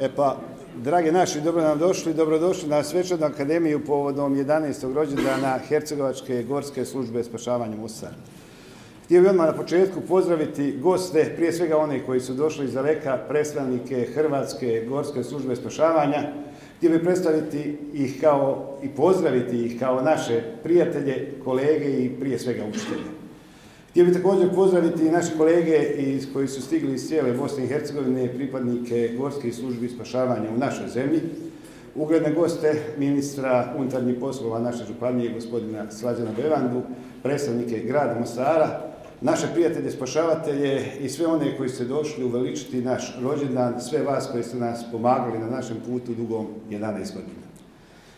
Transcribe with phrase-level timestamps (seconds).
[0.00, 0.36] E pa,
[0.76, 4.94] dragi naši, dobro nam došli, dobrodošli na Svečanu akademiju povodom 11.
[4.94, 8.10] rođendana Hercegovačke gorske službe spašavanja Mostar.
[9.04, 13.18] Htio bih odmah na početku pozdraviti goste, prije svega one koji su došli iz daleka,
[13.28, 16.22] predstavnike Hrvatske gorske službe spašavanja.
[16.76, 22.62] Htio bih predstaviti ih kao i pozdraviti ih kao naše prijatelje, kolege i prije svega
[22.64, 23.17] učitelje.
[23.98, 27.66] Htio bih također pozdraviti i naše kolege iz, koji su stigli iz cijele Bosne i
[27.66, 31.20] Hercegovine, pripadnike gorskih službi spašavanja u našoj zemlji,
[31.94, 36.82] ugledne goste ministra unutarnjih poslova naše županije, gospodina Slađana Bevandu,
[37.22, 38.80] predstavnike grada Mostara,
[39.20, 44.42] naše prijatelje spašavatelje i sve one koji ste došli uveličiti naš rođendan, sve vas koji
[44.42, 47.48] ste nas pomagali na našem putu dugom 11 godina.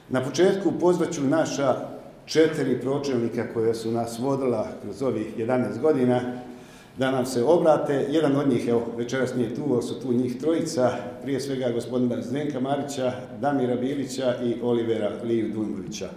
[0.09, 1.90] Na početku pozvaću naša
[2.31, 6.21] četiri pročelnika koja su nas vodila kroz ovih 11 godina
[6.99, 8.07] da nam se obrate.
[8.09, 12.61] Jedan od njih, evo, večeras nije tu, su tu njih trojica, prije svega gospodina Zdenka
[12.61, 16.09] Marića, Damira Bilića i Olivera Liju Dungovića.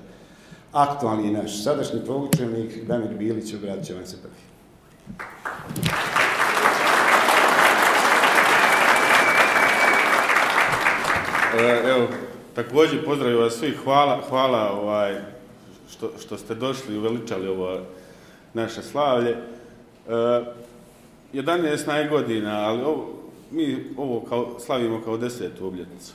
[0.72, 4.36] Aktualni naš sadašnji pročelnik Damir Bilić obratit će vam se prvi.
[11.60, 12.08] E, evo,
[12.56, 15.33] također pozdravim vas svih, hvala, hvala ovaj,
[15.94, 17.80] što, što ste došli i uveličali ovo
[18.54, 19.32] naše slavlje.
[19.32, 19.42] E,
[21.34, 22.82] 11 godina, ali
[23.52, 26.14] mi ovo kao, slavimo kao desetu obljetnicu.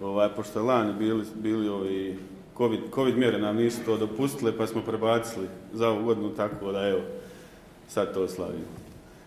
[0.00, 2.18] Ovaj, pošto je lani bili, bili ovi
[2.56, 6.88] COVID, COVID mjere nam nisu to dopustile, pa smo prebacili za ovu godinu tako da
[6.88, 7.00] evo,
[7.88, 8.82] sad to slavimo.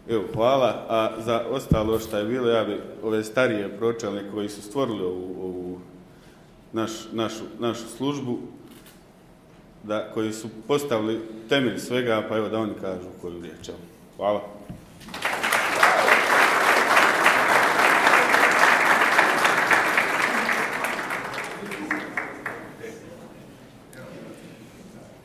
[0.10, 0.86] Evo, hvala.
[0.90, 5.36] A za ostalo što je bilo, ja bi ove starije pročelne koji su stvorili ovu,
[5.42, 5.80] ovu
[6.74, 8.40] naš, našu, našu službu,
[9.88, 13.70] da, koji su postavili temelj svega, pa evo da oni kažu koju riječ.
[14.18, 14.42] Hvala.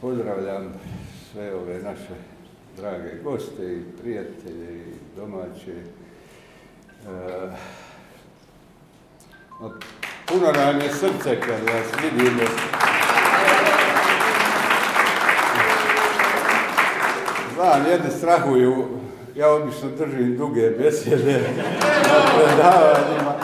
[0.00, 0.72] Pozdravljam
[1.32, 2.14] sve ove naše
[2.76, 5.72] drage goste i prijatelje i domaće.
[5.72, 7.50] E,
[10.26, 12.69] puno nam je srce kad vas vidimo.
[17.60, 18.74] Znam, jedni strahuju,
[19.36, 21.40] ja obično držim duge besjede
[22.08, 23.34] na predavanjima,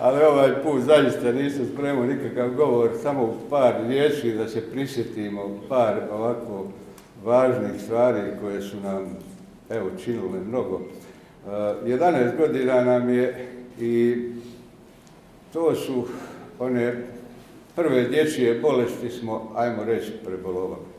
[0.00, 5.60] ali ovaj put zaista nisam spremao nikakav govor, samo u par riječi da se prisjetimo
[5.68, 6.66] par ovako
[7.24, 9.16] važnih stvari koje su nam
[9.70, 10.80] evo činile mnogo.
[11.46, 13.48] 11 godina nam je
[13.80, 14.16] i
[15.52, 16.06] to su
[16.58, 17.04] one
[17.76, 20.89] prve dječje bolesti smo, ajmo reći, prebolovali.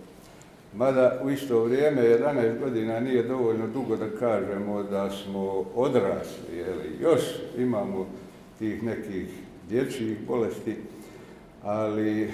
[0.73, 6.97] Mada u isto vrijeme 11 godina nije dovoljno dugo da kažemo da smo odrasli, jeli,
[7.01, 7.21] još
[7.57, 8.07] imamo
[8.59, 9.27] tih nekih
[9.69, 10.75] dječjih bolesti,
[11.63, 12.31] ali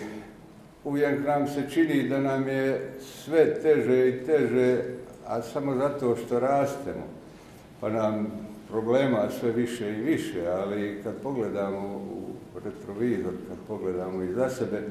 [0.84, 4.82] uvijek nam se čini da nam je sve teže i teže,
[5.28, 7.08] a samo zato što rastemo,
[7.80, 8.28] pa nam
[8.70, 12.28] problema sve više i više, ali kad pogledamo u
[12.66, 14.82] retrovizor, kad pogledamo i za sebe,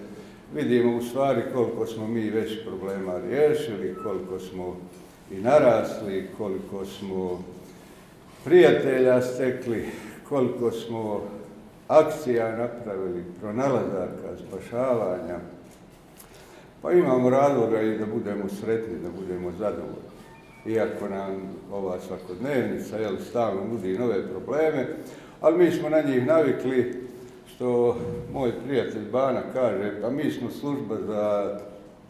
[0.55, 4.77] vidimo u stvari koliko smo mi već problema riješili, koliko smo
[5.31, 7.43] i narasli, koliko smo
[8.45, 9.87] prijatelja stekli,
[10.29, 11.23] koliko smo
[11.89, 15.39] akcija napravili, pronalazaka, spašavanja,
[16.83, 20.07] pa imamo razloga i da budemo sretni, da budemo zadovoljni.
[20.67, 21.43] Iako nam
[21.73, 24.87] ova svakodnevnica jel, stalno nudi nove probleme,
[25.41, 27.06] ali mi smo na njih navikli
[27.56, 27.97] što
[28.33, 31.59] moj prijatelj Bana kaže, pa mi smo služba za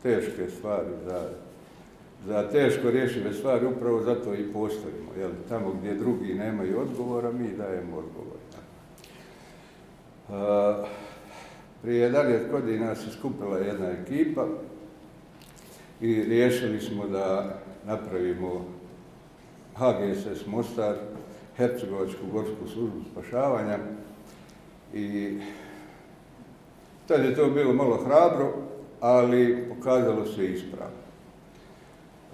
[0.02, 1.28] teške stvari, za,
[2.26, 5.10] za teško rješive stvari, upravo zato i postojimo.
[5.18, 8.36] Jel, tamo gdje drugi nemaju odgovora, mi dajemo odgovor.
[10.28, 10.88] Uh,
[11.82, 14.46] prije 11 godina se skupila jedna ekipa
[16.00, 18.64] i riješili smo da napravimo
[19.74, 20.94] HGSS Mostar,
[21.56, 23.78] Hercegovačku gorsku službu spašavanja
[24.94, 25.38] i
[27.08, 28.52] tad je to bilo malo hrabro,
[29.00, 30.96] ali pokazalo se ispravno.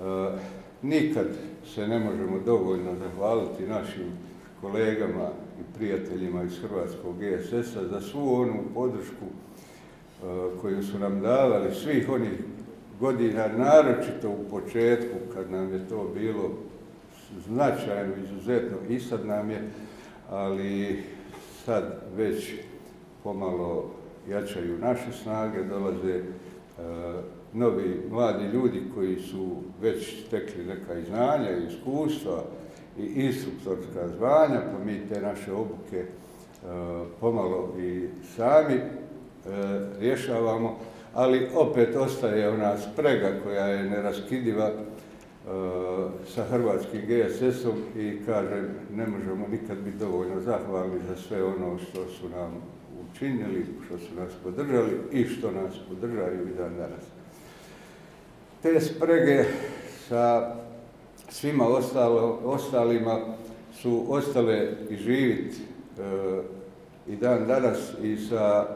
[0.00, 0.38] E,
[0.82, 1.26] nikad
[1.75, 4.12] se ne možemo dovoljno zahvaliti našim
[4.60, 5.28] kolegama
[5.60, 10.26] i prijateljima iz Hrvatskog GSS-a za svu onu podršku e,
[10.60, 12.32] koju su nam davali svih onih
[13.00, 16.50] godina, naročito u početku kad nam je to bilo
[17.46, 19.70] značajno, izuzetno i sad nam je,
[20.31, 21.02] ali
[21.64, 21.84] sad
[22.16, 22.54] već
[23.22, 23.90] pomalo
[24.28, 26.22] jačaju naše snage, dolaze e,
[27.52, 32.42] novi mladi ljudi koji su već stekli neka i znanja i iskustva
[32.98, 36.06] i instruktorska zvanja, pa mi te naše obuke
[37.20, 38.82] pomalo i sami e,
[40.00, 40.78] rješavamo,
[41.14, 44.91] ali opet ostaje ona sprega koja je neraskidiva e,
[46.34, 52.06] sa hrvatskim GSS-om i kažem, ne možemo nikad biti dovoljno zahvalni za sve ono što
[52.08, 52.62] su nam
[53.10, 57.04] učinili, što su nas podržali i što nas podržaju i dan danas.
[58.62, 59.44] Te sprege
[60.08, 60.54] sa
[61.28, 63.20] svima ostalo, ostalima
[63.74, 66.42] su ostale i živit e,
[67.08, 68.66] i dan danas i sa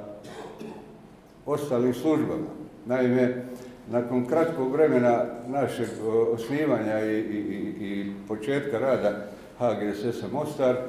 [1.46, 2.46] ostalim službama.
[2.86, 3.46] Naime,
[3.90, 5.88] nakon kratkog vremena našeg
[6.32, 9.26] osnivanja i, i, i početka rada
[9.58, 10.80] HGSS-a Mostar, e,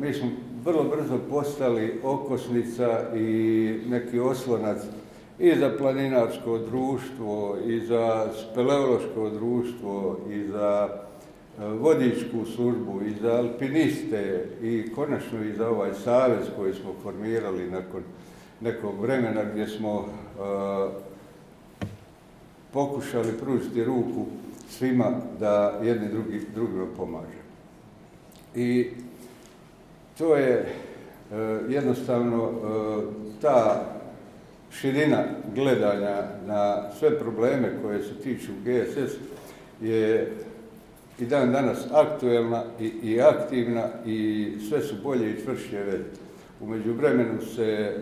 [0.00, 0.30] mi smo
[0.64, 4.78] vrlo brzo postali okosnica i neki oslonac
[5.38, 13.32] i za planinarsko društvo, i za speleološko društvo, i za e, vodičku službu, i za
[13.32, 18.02] alpiniste, i konačno i za ovaj savez koji smo formirali nakon
[18.60, 20.04] nekog vremena gdje smo uh,
[22.72, 24.26] pokušali pružiti ruku
[24.68, 25.10] svima
[25.40, 27.42] da jedni drugi drugima pomaže.
[28.54, 28.90] I
[30.18, 30.66] to je
[31.30, 31.36] uh,
[31.68, 33.04] jednostavno uh,
[33.42, 33.84] ta
[34.70, 35.24] širina
[35.54, 39.12] gledanja na sve probleme koje se tiču GSS
[39.80, 40.32] je
[41.18, 46.04] i dan danas aktuelna i, i aktivna i sve su bolje i čvršće veze.
[46.60, 47.94] U međuvremenu se e,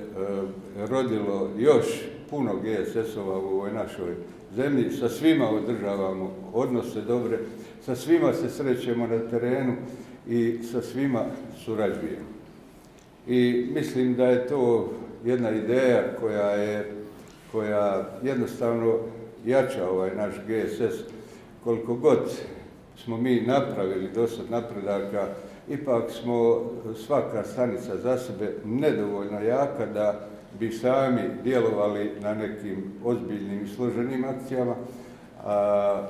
[0.89, 1.87] rodilo još
[2.31, 4.15] puno GSS-ova u ovoj našoj
[4.57, 4.91] zemlji.
[4.93, 7.39] Sa svima održavamo odnose dobre,
[7.85, 9.77] sa svima se srećemo na terenu
[10.29, 11.25] i sa svima
[11.65, 12.31] surađujemo.
[13.27, 14.93] I mislim da je to
[15.25, 16.93] jedna ideja koja je
[17.53, 18.99] koja jednostavno
[19.47, 20.95] jača ovaj naš GSS
[21.65, 22.19] koliko god
[23.05, 25.27] smo mi napravili dosad napredaka
[25.69, 26.65] ipak smo
[27.07, 34.25] svaka stanica za sebe nedovoljno jaka da bi sami djelovali na nekim ozbiljnim i složenim
[34.25, 34.75] akcijama,
[35.45, 36.07] a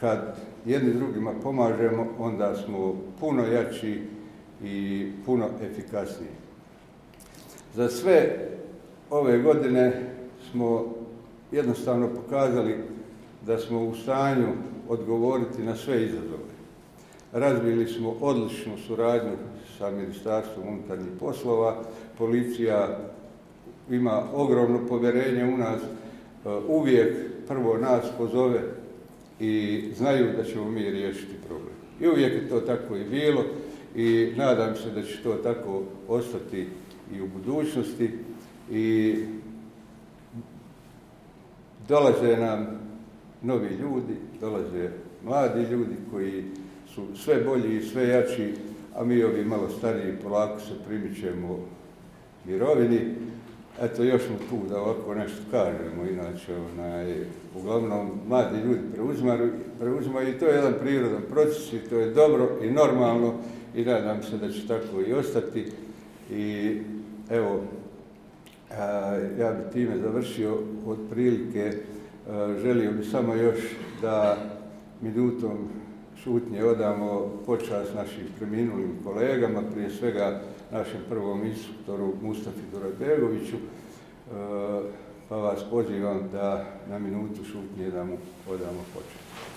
[0.00, 4.02] kad jedni drugima pomažemo, onda smo puno jači
[4.62, 6.30] i puno efikasniji.
[7.74, 8.48] Za sve
[9.10, 9.92] ove godine
[10.50, 10.94] smo
[11.52, 12.76] jednostavno pokazali
[13.46, 14.46] da smo u stanju
[14.88, 16.50] odgovoriti na sve izazove.
[17.32, 19.32] Razbili smo odličnu suradnju
[19.78, 21.82] sa Ministarstvom unutarnjih poslova.
[22.18, 22.98] Policija
[23.90, 25.82] ima ogromno povjerenje u nas.
[25.82, 27.16] E, uvijek
[27.48, 28.60] prvo nas pozove
[29.40, 31.74] i znaju da ćemo mi riješiti problem.
[32.00, 33.44] I uvijek je to tako i bilo
[33.96, 36.66] i nadam se da će to tako ostati
[37.14, 38.10] i u budućnosti
[38.70, 39.16] i
[41.88, 42.66] dolaze nam
[43.42, 44.88] novi ljudi, dolaze
[45.24, 46.44] mladi ljudi koji
[46.94, 48.54] su sve bolji i sve jači,
[48.94, 51.58] a mi ovi malo stariji polako se primićemo
[52.44, 53.00] mirovini.
[53.78, 57.14] Eto, još smo tu da ovako nešto kažemo, inače, onaj,
[57.54, 62.48] uglavnom, mladi ljudi preuzimaju, preuzimaju i to je jedan prirodan proces i to je dobro
[62.62, 63.34] i normalno
[63.74, 65.66] i nadam se da će tako i ostati.
[66.30, 66.76] I
[67.30, 67.60] evo,
[69.38, 71.72] ja bih time završio otprilike,
[72.62, 73.58] želio bih samo još
[74.02, 74.36] da
[75.00, 75.68] minutom
[76.24, 80.40] šutnje odamo počast našim preminulim kolegama, prije svega
[80.72, 83.60] našem prvom instruktoru Mustafi Durabegoviću, e,
[85.28, 89.49] pa vas pozivam da na minutu šutnje da mu odamo počast.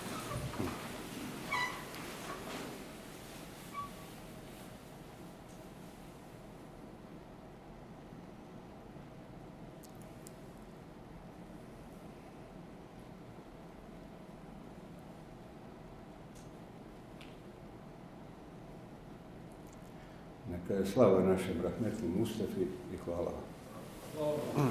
[20.70, 22.62] Je slava našem rahmetli Mustafi
[22.94, 24.70] i hvala vam.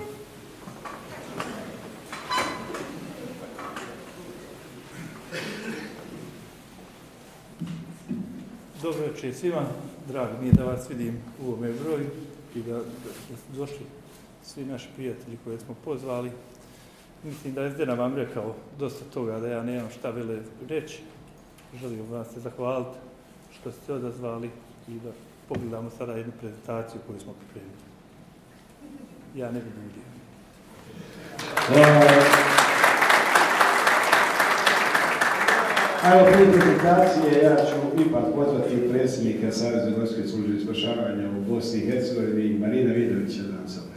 [8.81, 9.65] Dobro večer svima,
[10.07, 12.09] drago mi je da vas vidim u ovome broju
[12.55, 13.85] i da, da su došli
[14.43, 16.31] svi naši prijatelji koje smo pozvali.
[17.23, 20.99] Mislim da je Zdena vam rekao dosta toga da ja nemam šta vele reći.
[21.81, 22.97] Želim vas se zahvaliti
[23.59, 24.49] što ste odazvali
[24.87, 25.11] i da
[25.49, 27.83] pogledamo sada jednu prezentaciju koju smo pripremili.
[29.35, 30.03] Ja ne bih duljio.
[36.03, 41.79] A evo prije prezentacije ja ću ipak pozvati predsjednika Saveza Gorske službe spašavanja u Bosni
[41.79, 43.93] i Hercegovini, Marina Vidovića, da nam se obrati.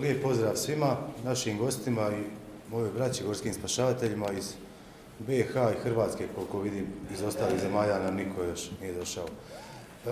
[0.00, 2.43] Lijep pozdrav svima, našim gostima i
[2.74, 4.52] mojoj braći, gorskim spašavateljima iz
[5.18, 9.26] BiH i Hrvatske, koliko vidim iz ostalih zemalja, nam niko još nije došao.
[10.06, 10.10] E,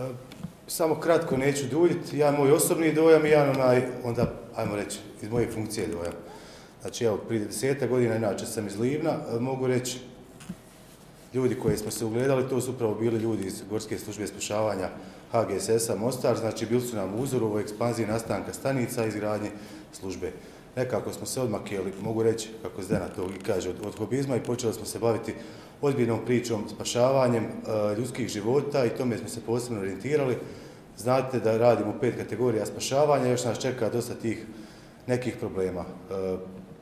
[0.66, 5.30] samo kratko, neću duljiti, ja moj osobni dojam i ja onaj, onda, ajmo reći, iz
[5.30, 6.12] moje funkcije dojam.
[6.82, 9.98] Znači, evo, prije deseta godina, inače sam iz Livna, e, mogu reći,
[11.34, 14.88] ljudi koji smo se ugledali, to su upravo bili ljudi iz Gorske službe spašavanja
[15.32, 19.50] HGSS-a Mostar, znači bili su nam uzor u ekspanziji nastanka stanica i izgradnje
[19.92, 20.32] službe.
[20.76, 24.74] Nekako smo se odmakili, mogu reći, kako Zdena to i kaže, od, hobizma i počeli
[24.74, 25.34] smo se baviti
[25.82, 27.50] ozbiljnom pričom, spašavanjem e,
[27.98, 30.36] ljudskih života i tome smo se posebno orijentirali.
[30.96, 34.46] Znate da radimo pet kategorija spašavanja, još nas čeka dosta tih
[35.06, 35.80] nekih problema.
[35.80, 36.36] E,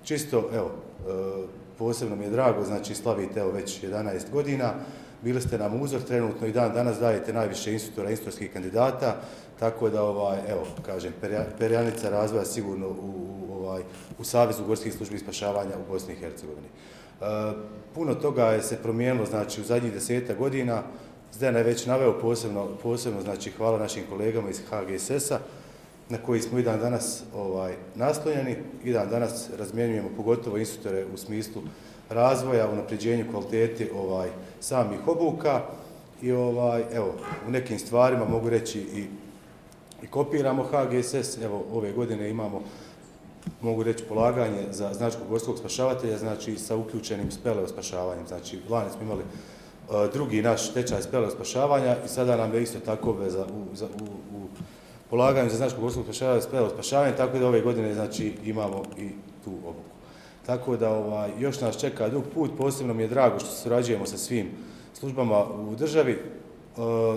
[0.04, 1.47] čisto, evo, e,
[1.78, 4.75] posebno mi je drago, znači slavite evo već 11 godina,
[5.23, 9.16] bili ste nam uzor trenutno i dan danas dajete najviše instruktora, instruktorskih kandidata,
[9.59, 11.12] tako da, ovaj, evo, kažem,
[11.59, 13.39] perjanica razvoja sigurno u,
[13.70, 13.82] ovaj,
[14.18, 16.68] u Savezu gorskih službi spašavanja u Bosni i Hercegovini.
[16.68, 17.24] E,
[17.94, 20.82] puno toga je se promijenilo, znači, u zadnjih deseta godina,
[21.32, 25.38] Zdena je već naveo posebno, posebno, znači, hvala našim kolegama iz HGSS-a,
[26.08, 31.16] na koji smo i dan danas ovaj, naslonjeni, i dan danas razmjenjujemo pogotovo instruktore u
[31.16, 31.62] smislu
[32.08, 34.28] razvoja, unapređenju kvalitete ovaj,
[34.60, 35.62] samih obuka
[36.22, 37.14] i ovaj, evo,
[37.48, 39.06] u nekim stvarima mogu reći i,
[40.02, 42.62] i kopiramo HGSS, evo ove godine imamo
[43.61, 49.02] mogu reći polaganje za značku gorskog spašavatelja, znači sa uključenim speleo spašavanjem, znači lani smo
[49.02, 53.76] imali uh, drugi naš tečaj speleo spašavanja i sada nam je isto tako obveza u,
[53.76, 54.49] za, u, u
[55.11, 59.09] polaganju za značku gorskog spašavanja, speleo spašavanja, tako da ove godine znači imamo i
[59.44, 59.90] tu obuku.
[60.47, 64.18] Tako da ovaj, još nas čeka dug put, posebno mi je drago što surađujemo sa
[64.18, 64.50] svim
[64.94, 66.39] službama u državi, e,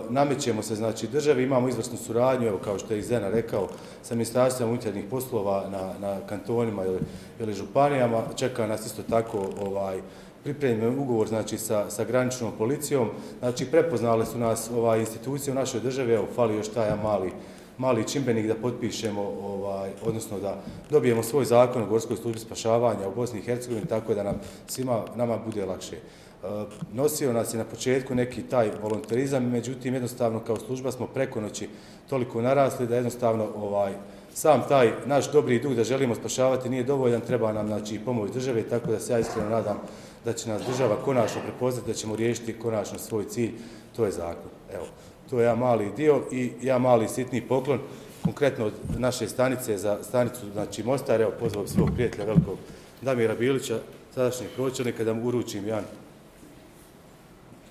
[0.09, 3.67] namećemo se znači državi, imamo izvrsnu suradnju, evo kao što je i Zena rekao,
[4.03, 6.99] sa ministarstvom unutarnjih poslova na, na kantonima ili,
[7.39, 10.01] ili županijama, čeka nas isto tako ovaj,
[10.43, 15.79] pripremljen ugovor znači sa, sa graničnom policijom, znači prepoznale su nas ovaj, institucije u našoj
[15.79, 17.31] državi, evo fali još taj mali
[17.77, 23.15] mali čimbenik da potpišemo, ovaj, odnosno da dobijemo svoj zakon o gorskoj službi spašavanja u
[23.15, 24.35] Bosni i Hercegovini, tako da nam
[24.67, 25.97] svima nama bude lakše.
[26.43, 31.41] E, nosio nas je na početku neki taj volontarizam, međutim jednostavno kao služba smo preko
[31.41, 31.69] noći
[32.09, 33.93] toliko narasli da jednostavno ovaj,
[34.33, 38.63] sam taj naš dobri dug da želimo spašavati nije dovoljan, treba nam znači, pomoć države,
[38.63, 39.77] tako da se ja iskreno nadam
[40.25, 43.51] da će nas država konačno prepoznati, da ćemo riješiti konačno svoj cilj,
[43.95, 44.51] to je zakon.
[44.73, 44.85] Evo.
[45.29, 47.79] To je jedan mali dio i jedan mali sitni poklon,
[48.23, 52.57] konkretno od naše stanice za stanicu, znači Mostar, evo pozvao svog prijatelja velikog
[53.01, 53.79] Damira Bilića,
[54.13, 55.83] sadašnjeg pročelnika, da mu uručim jedan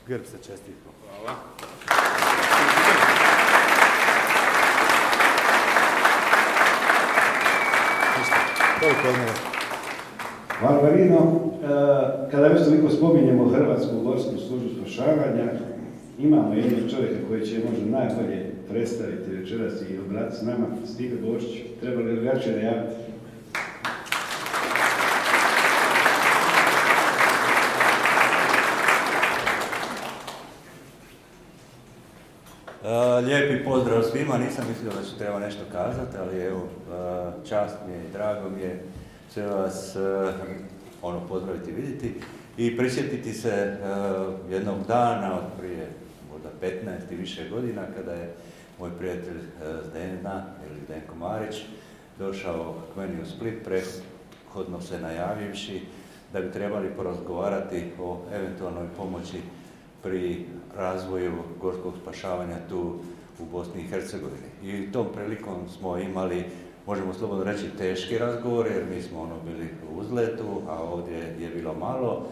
[0.09, 0.93] grb sa čestitkom.
[1.09, 1.35] Hvala.
[8.81, 9.33] Toliko od mene.
[10.63, 15.45] Marvarino, e, kada već toliko spominjemo Hrvatsku gorsku službu spašavanja,
[16.19, 21.63] imamo jednog čovjeka koji će možda najbolje predstaviti večeras i obratiti s nama, Stiga Bošić.
[21.81, 23.03] Treba li drugačije najaviti?
[32.83, 37.77] Uh, lijepi pozdrav svima, nisam mislio da ću treba nešto kazati, ali evo, uh, čast
[37.87, 38.85] mi je, drago mi je
[39.31, 40.35] sve vas uh,
[41.03, 42.15] ono pozdraviti, vidjeti
[42.57, 43.77] i prisjetiti se
[44.51, 45.89] jednog dana od prije
[46.63, 48.35] 15 i više godina kada je
[48.79, 49.43] moj prijatelj e,
[49.91, 51.57] Zdena ili Zdenko Marić
[52.19, 55.83] došao k meni u Split prehodno se najavivši
[56.33, 59.41] da bi trebali porazgovarati o eventualnoj pomoći
[60.03, 60.47] pri
[60.77, 62.99] razvoju gorskog spašavanja tu
[63.41, 64.49] u Bosni i Hercegovini.
[64.63, 66.45] I tom prilikom smo imali,
[66.87, 71.51] možemo slobodno reći, teški razgovor, jer mi smo ono bili u uzletu, a ovdje je
[71.55, 72.27] bilo malo.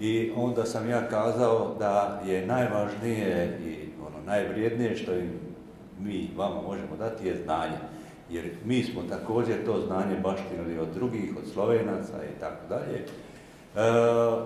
[0.00, 5.30] I onda sam ja kazao da je najvažnije i ono najvrijednije što im
[6.00, 7.78] mi vama možemo dati je znanje.
[8.30, 12.96] Jer mi smo također to znanje baštinili od drugih, od Slovenaca i tako dalje.
[12.96, 13.06] E,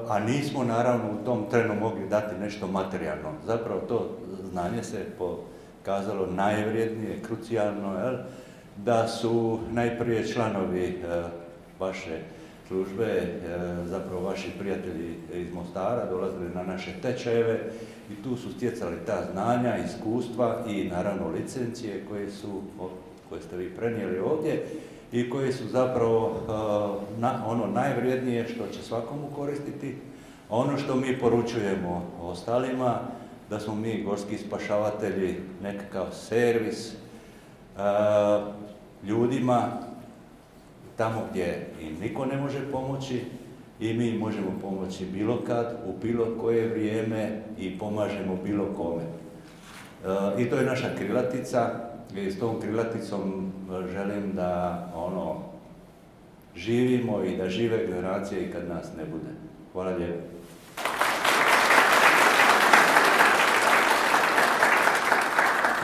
[0.09, 3.33] a nismo naravno u tom trenu mogli dati nešto materijalno.
[3.47, 4.17] Zapravo to
[4.51, 5.05] znanje se
[5.81, 8.17] pokazalo najvrijednije, krucijalno, jel?
[8.77, 11.23] da su najprije članovi e,
[11.79, 12.19] vaše
[12.69, 13.29] službe, e,
[13.87, 17.61] zapravo vaši prijatelji iz Mostara dolazili na naše tečajeve
[18.11, 22.63] i tu su stjecali ta znanja, iskustva i naravno licencije koje su,
[23.29, 24.67] koje ste vi prenijeli ovdje
[25.13, 29.97] i koje su zapravo e, na, ono najvrijednije što će svakomu koristiti.
[30.51, 33.01] Ono što mi poručujemo ostalima,
[33.51, 37.83] da smo mi gorski spašavatelji nekakav servis uh,
[39.05, 39.69] ljudima
[40.97, 43.25] tamo gdje im niko ne može pomoći,
[43.81, 49.03] i mi možemo pomoći bilo kad, u bilo koje vrijeme i pomažemo bilo kome.
[49.03, 51.71] E, I to je naša krilatica
[52.17, 55.37] i s tom krilaticom e, želim da ono
[56.57, 59.33] živimo i da žive generacije i kad nas ne bude.
[59.73, 60.40] Hvala lijepo.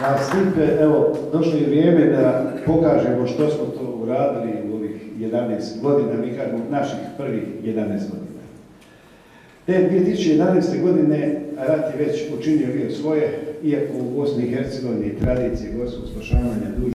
[0.02, 5.80] A Stipe, evo, došlo je vrijeme da pokažemo što smo to uradili u ovih 11
[5.82, 8.26] godina, mi kažemo naših prvih 11 godina.
[9.66, 10.82] Te 2011.
[10.82, 16.68] godine rat je već učinio bio svoje, iako u Bosni i Hercegovini tradicije gorskog spašavanja
[16.76, 16.76] duže